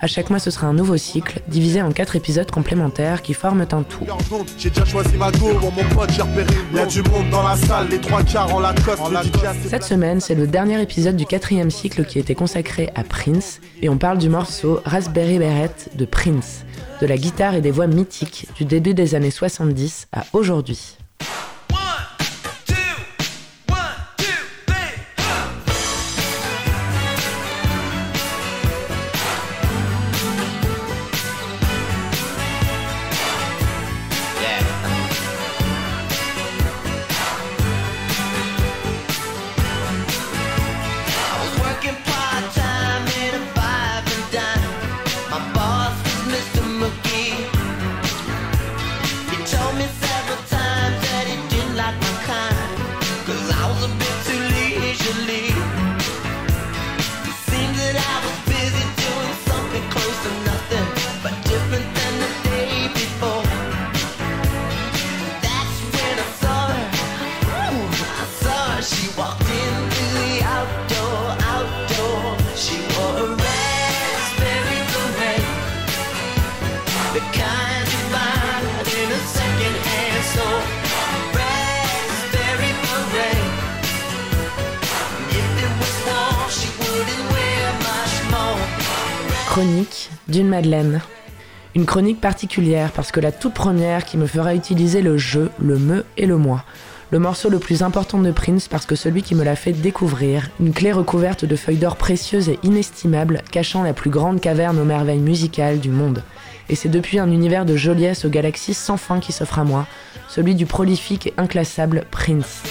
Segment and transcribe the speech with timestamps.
[0.00, 3.66] À chaque mois, ce sera un nouveau cycle, divisé en quatre épisodes complémentaires qui forment
[3.70, 4.04] un tout.
[4.58, 6.46] J'ai déjà choisi ma go, mon pote, j'ai repéré.
[6.72, 8.98] Il y a du monde dans la salle, les trois quarts en la cote.
[9.68, 13.88] Cette semaine, c'est le dernier épisode du quatrième cycle qui était consacré à Prince, et
[13.88, 16.64] on parle du morceau Raspberry Beret de Prince,
[17.00, 20.96] de la guitare et des voix mythiques du début des années 70 à aujourd'hui.
[89.54, 91.00] Chronique d'une Madeleine.
[91.76, 95.78] Une chronique particulière parce que la toute première qui me fera utiliser le je, le
[95.78, 96.64] me et le moi.
[97.12, 100.50] Le morceau le plus important de Prince parce que celui qui me l'a fait découvrir,
[100.58, 104.84] une clé recouverte de feuilles d'or précieuses et inestimables cachant la plus grande caverne aux
[104.84, 106.24] merveilles musicales du monde.
[106.68, 109.86] Et c'est depuis un univers de joliesse aux galaxies sans fin qui s'offre à moi,
[110.28, 112.64] celui du prolifique et inclassable Prince.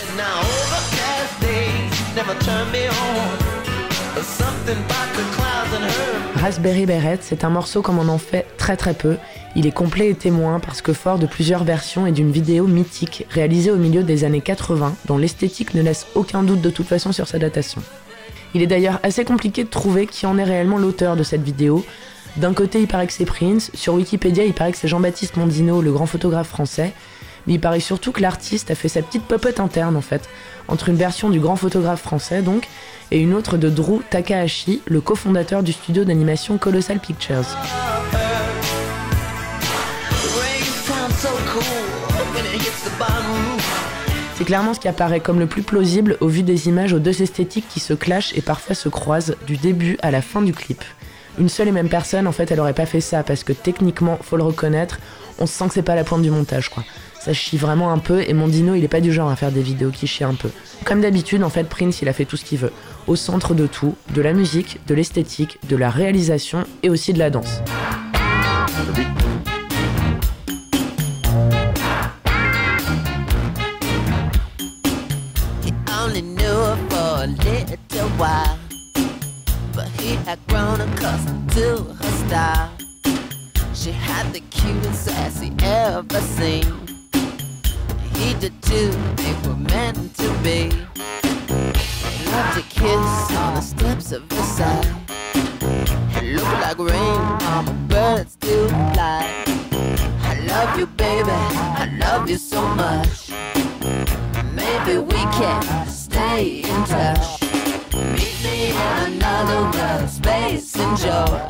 [6.43, 9.15] Raspberry Beret, c'est un morceau comme on en fait très très peu.
[9.55, 13.25] Il est complet et témoin parce que fort de plusieurs versions et d'une vidéo mythique
[13.29, 17.13] réalisée au milieu des années 80 dont l'esthétique ne laisse aucun doute de toute façon
[17.13, 17.81] sur sa datation.
[18.53, 21.85] Il est d'ailleurs assez compliqué de trouver qui en est réellement l'auteur de cette vidéo.
[22.35, 25.81] D'un côté, il paraît que c'est Prince, sur Wikipédia, il paraît que c'est Jean-Baptiste Mondino,
[25.81, 26.91] le grand photographe français,
[27.47, 30.29] mais il paraît surtout que l'artiste a fait sa petite popote interne en fait,
[30.67, 32.67] entre une version du grand photographe français donc,
[33.11, 37.45] et une autre de Drew Takahashi, le cofondateur du studio d'animation Colossal Pictures.
[44.35, 47.21] C'est clairement ce qui apparaît comme le plus plausible au vu des images aux deux
[47.21, 50.83] esthétiques qui se clashent et parfois se croisent du début à la fin du clip.
[51.39, 54.19] Une seule et même personne, en fait, elle aurait pas fait ça parce que techniquement,
[54.21, 54.99] faut le reconnaître,
[55.39, 56.83] on sent que c'est pas la pointe du montage, quoi
[57.23, 59.51] ça chie vraiment un peu et mon dino il est pas du genre à faire
[59.51, 60.49] des vidéos qui chient un peu.
[60.83, 62.73] Comme d'habitude en fait Prince il a fait tout ce qu'il veut,
[63.07, 67.19] au centre de tout, de la musique, de l'esthétique, de la réalisation et aussi de
[67.19, 67.61] la danse.
[83.75, 86.92] She had the cutest sassy ever seen.
[88.17, 88.91] He did too.
[89.15, 90.69] They were meant to be.
[92.31, 94.95] Love to kiss on the steps of Versailles.
[96.17, 99.43] It looked like rain, mama, birds do fly.
[100.21, 101.29] I love you, baby.
[101.31, 103.29] I love you so much.
[104.53, 107.41] Maybe we can stay in touch.
[107.93, 111.49] Meet me in another world, space and joy.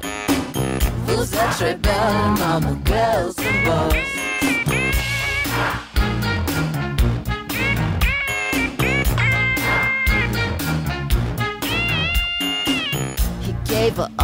[1.05, 4.12] Fools that rebel, mama, girls and boys.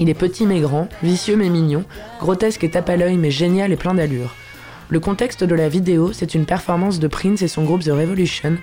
[0.00, 1.84] Il est petit mais grand, vicieux mais mignon,
[2.18, 4.34] grotesque et tape à l'œil mais génial et plein d'allure.
[4.88, 8.56] Le contexte de la vidéo, c'est une performance de Prince et son groupe The Revolution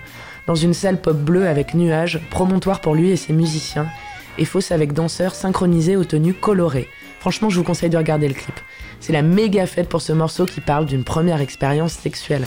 [0.48, 3.86] dans une salle pop bleue avec nuages, promontoire pour lui et ses musiciens,
[4.36, 6.88] et fausse avec danseurs synchronisés aux tenues colorées.
[7.20, 8.58] Franchement, je vous conseille de regarder le clip.
[9.00, 12.46] C'est la méga fête pour ce morceau qui parle d'une première expérience sexuelle.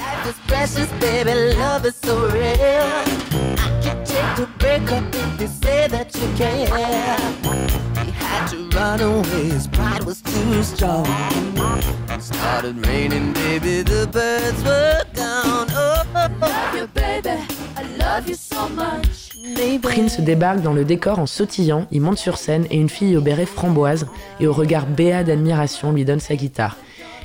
[19.83, 23.21] Prince débarque dans le décor en sautillant, il monte sur scène et une fille au
[23.21, 24.07] béret framboise
[24.39, 26.75] et au regard béat d'admiration lui donne sa guitare.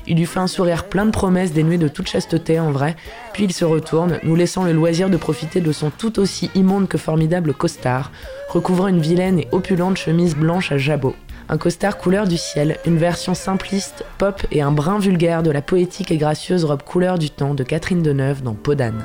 [0.06, 2.96] Il lui fait un sourire plein de promesses dénuées de toute chasteté en vrai,
[3.32, 6.86] puis il se retourne, nous laissant le loisir de profiter de son tout aussi immonde
[6.86, 8.12] que formidable costard,
[8.50, 11.16] recouvrant une vilaine et opulente chemise blanche à jabot.
[11.48, 15.62] Un costard couleur du ciel, une version simpliste, pop et un brin vulgaire de la
[15.62, 19.04] poétique et gracieuse robe couleur du temps de Catherine Deneuve dans Podane.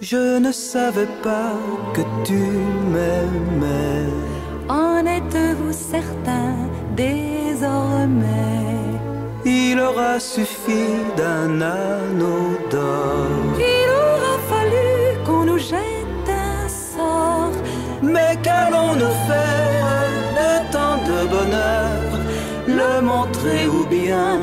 [0.00, 1.52] Je ne savais pas
[1.94, 4.08] que tu m'aimais.
[4.68, 6.56] En êtes-vous certain
[6.96, 8.79] désormais?
[9.44, 10.84] Il aura suffi
[11.16, 13.26] d'un anneau d'or.
[13.58, 17.52] Il aura fallu qu'on nous jette un sort.
[18.02, 20.08] Mais qu'allons-nous faire
[20.38, 22.00] de tant de bonheur
[22.66, 24.40] Le montrer ou bien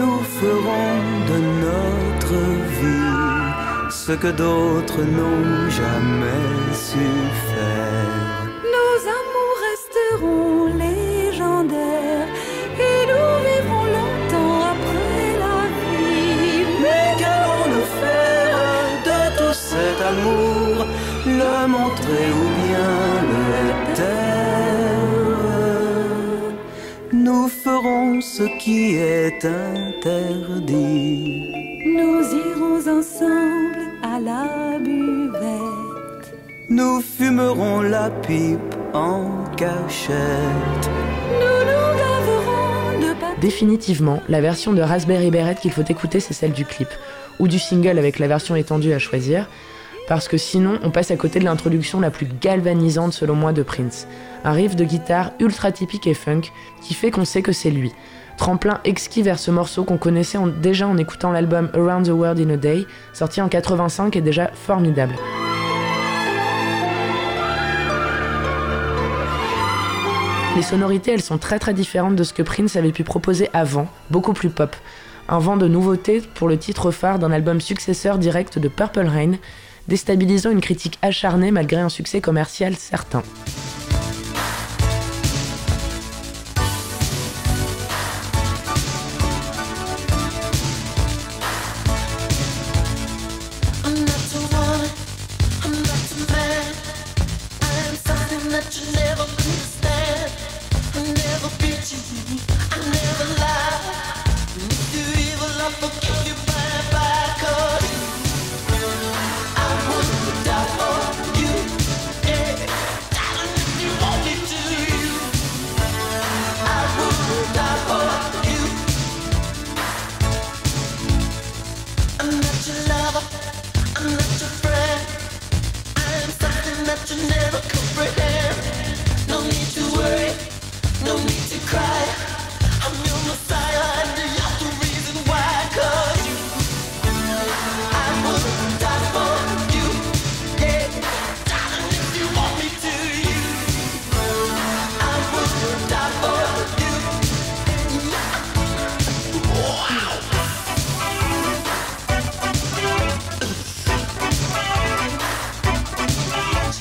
[0.00, 0.94] nous ferons
[1.30, 2.38] de notre
[2.78, 3.18] vie
[3.90, 6.46] ce que d'autres n'ont jamais
[6.86, 7.06] su
[7.50, 8.44] faire.
[8.76, 12.30] Nos amours resteront légendaires
[12.88, 16.60] et nous vivrons longtemps après la vie.
[16.82, 18.56] Mais qu'allons-nous faire
[19.08, 20.76] de tout cet amour?
[21.40, 22.92] Le montrer ou bien
[23.32, 23.46] le
[27.28, 31.44] Nous ferons ce qui est interdit.
[31.84, 36.32] Nous irons ensemble à la buvette.
[36.70, 40.88] Nous fumerons la pipe en cachette.
[41.42, 43.42] Nous nous gaverons de papier.
[43.42, 46.88] Définitivement, la version de Raspberry Beret qu'il faut écouter, c'est celle du clip,
[47.40, 49.50] ou du single avec la version étendue à choisir,
[50.08, 53.62] parce que sinon on passe à côté de l'introduction la plus galvanisante selon moi de
[53.62, 54.08] Prince.
[54.42, 56.42] Un riff de guitare ultra typique et funk
[56.80, 57.92] qui fait qu'on sait que c'est lui.
[58.38, 62.50] Tremplin exquis vers ce morceau qu'on connaissait déjà en écoutant l'album Around the World in
[62.50, 65.14] a Day, sorti en 85 et déjà formidable.
[70.56, 73.88] Les sonorités, elles sont très très différentes de ce que Prince avait pu proposer avant,
[74.10, 74.74] beaucoup plus pop.
[75.28, 79.32] Un vent de nouveauté pour le titre phare d'un album successeur direct de Purple Rain,
[79.88, 83.22] déstabilisant une critique acharnée malgré un succès commercial certain.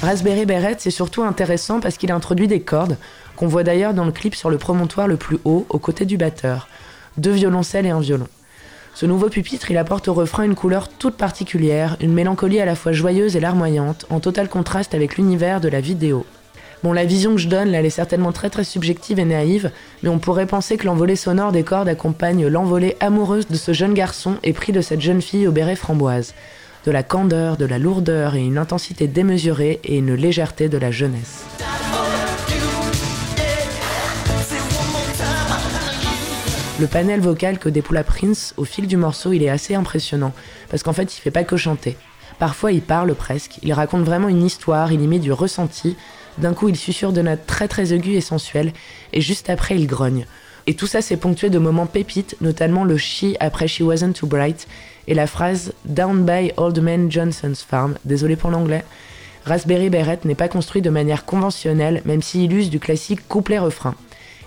[0.08, 2.96] Raspberry Beret, c'est surtout intéressant parce qu'il introduit des cordes,
[3.36, 6.16] qu'on voit d'ailleurs dans le clip sur le promontoire le plus haut, aux côtés du
[6.16, 6.70] batteur.
[7.18, 8.30] Deux violoncelles et un violon.
[8.94, 12.76] Ce nouveau pupitre, il apporte au refrain une couleur toute particulière, une mélancolie à la
[12.76, 16.26] fois joyeuse et larmoyante, en total contraste avec l'univers de la vidéo.
[16.84, 19.72] Bon, la vision que je donne, là, elle est certainement très très subjective et naïve,
[20.04, 23.94] mais on pourrait penser que l'envolée sonore des cordes accompagne l'envolée amoureuse de ce jeune
[23.94, 26.34] garçon épris de cette jeune fille au béret framboise.
[26.88, 30.90] De la candeur, de la lourdeur et une intensité démesurée et une légèreté de la
[30.90, 31.44] jeunesse.
[36.80, 40.32] Le panel vocal que déploie Prince au fil du morceau, il est assez impressionnant,
[40.70, 41.98] parce qu'en fait, il fait pas que chanter.
[42.40, 45.98] Parfois, il parle presque, il raconte vraiment une histoire, il y met du ressenti.
[46.38, 48.72] D'un coup, il susurre de notes très très aiguës et sensuelles,
[49.12, 50.26] et juste après, il grogne.
[50.70, 54.28] Et tout ça, c'est ponctué de moments pépites, notamment le she après She Wasn't Too
[54.28, 54.68] Bright,
[55.08, 58.84] et la phrase Down by Old Man Johnson's Farm, désolé pour l'anglais.
[59.46, 63.96] Raspberry Beret n'est pas construit de manière conventionnelle, même s'il use du classique couplet-refrain.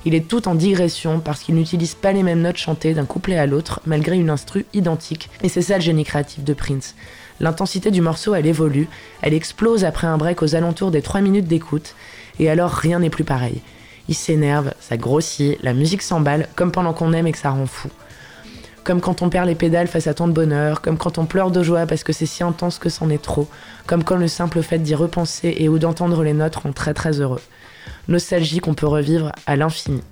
[0.04, 3.38] Il est tout en digression parce qu'il n'utilise pas les mêmes notes chantées d'un couplet
[3.38, 5.30] à l'autre, malgré une instru identique.
[5.42, 6.96] Et c'est ça le génie créatif de Prince.
[7.40, 8.88] L'intensité du morceau, elle évolue,
[9.22, 11.94] elle explose après un break aux alentours des 3 minutes d'écoute,
[12.38, 13.62] et alors rien n'est plus pareil.
[14.10, 17.64] Il s'énerve, ça grossit, la musique s'emballe, comme pendant qu'on aime et que ça rend
[17.64, 17.88] fou.
[18.84, 21.50] Comme quand on perd les pédales face à tant de bonheur, comme quand on pleure
[21.50, 23.48] de joie parce que c'est si intense que c'en est trop,
[23.86, 27.20] comme quand le simple fait d'y repenser et ou d'entendre les notes rend très très
[27.20, 27.40] heureux
[28.08, 30.02] nostalgie qu'on peut revivre à l'infini.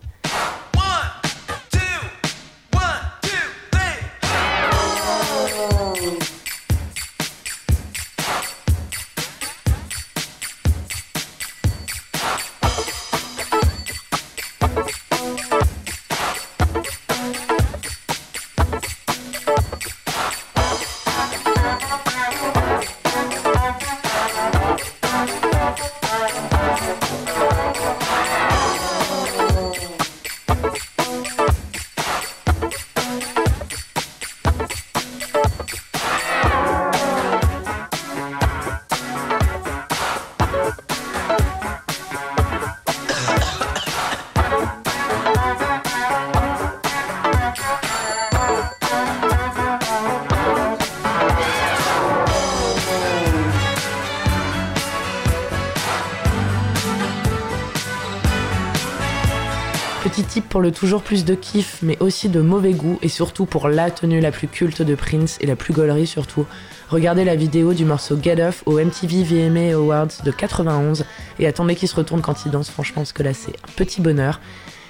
[60.18, 63.46] Petit type pour le toujours plus de kiff, mais aussi de mauvais goût, et surtout
[63.46, 66.44] pour la tenue la plus culte de Prince et la plus gaulerie surtout.
[66.88, 71.04] Regardez la vidéo du morceau Get Off au MTV VMA Awards de 91
[71.38, 74.00] et attendez qu'il se retourne quand il danse, franchement, parce que là c'est un petit
[74.00, 74.40] bonheur.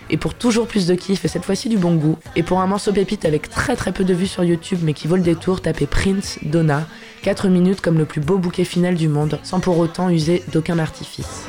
[0.08, 2.66] Et pour toujours plus de kiff et cette fois-ci du bon goût, et pour un
[2.66, 5.61] morceau pépite avec très très peu de vues sur YouTube mais qui vaut le détour,
[5.61, 6.87] tapez Prince Donna,
[7.20, 10.78] 4 minutes comme le plus beau bouquet final du monde, sans pour autant user d'aucun
[10.78, 11.44] artifice.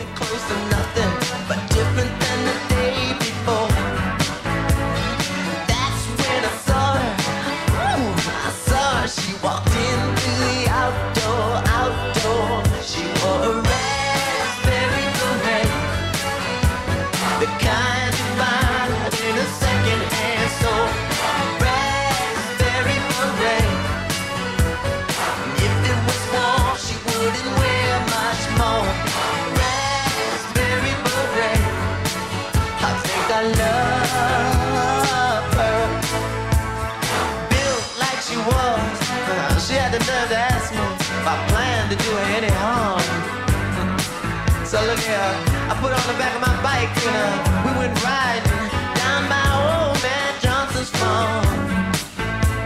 [45.08, 48.68] I put on the back of my bike and uh, we went riding
[49.00, 51.48] down by old man Johnson's farm.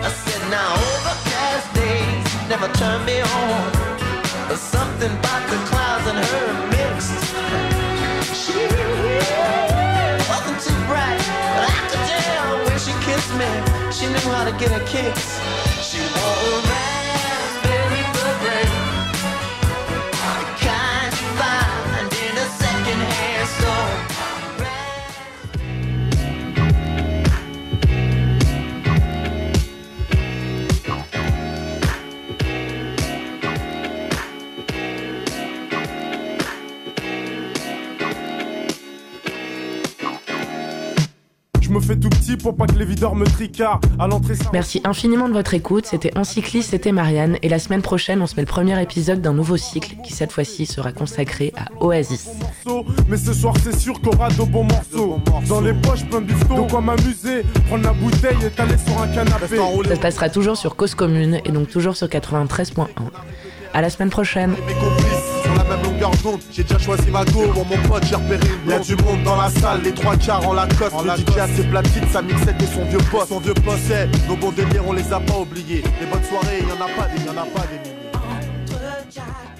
[0.01, 3.71] I said, now overcast days never turn me on.
[4.49, 7.21] But something about the clouds and her mixed.
[8.33, 8.65] She
[10.25, 11.21] wasn't too bright,
[11.53, 13.49] but I could tell when she kissed me,
[13.93, 15.62] she knew how to get her kicks.
[42.37, 43.85] Pour pas que les videurs me tricardent.
[43.99, 45.85] À l'entrée, Merci infiniment de votre écoute.
[45.85, 47.37] C'était Encycliste, c'était Marianne.
[47.41, 50.31] Et la semaine prochaine, on se met le premier épisode d'un nouveau cycle qui, cette
[50.31, 52.29] fois-ci, sera consacré à Oasis.
[53.07, 55.19] Mais ce soir, c'est sûr qu'on aura de bons morceaux.
[55.47, 57.43] Dans les poches, plein de de quoi m'amuser.
[57.67, 59.57] Prendre la bouteille et t'aller sur un canapé.
[59.87, 62.87] Ça se passera toujours sur Cause Commune et donc toujours sur 93.1.
[63.73, 64.53] À la semaine prochaine
[66.23, 66.37] la.
[66.51, 69.35] J'ai déjà choisi ma go, pour mon pote, j'ai repéré une Y'a du monde dans
[69.35, 70.93] la salle, les trois quarts en Lacoste.
[70.93, 73.29] En le DJ a ses platines, sa mixette et son vieux poste.
[73.29, 73.93] Son vieux poste,
[74.27, 75.83] nos bons délires, on les a pas oubliés.
[75.99, 79.52] Les bonnes soirées, y'en a pas des, y'en a pas des milliers.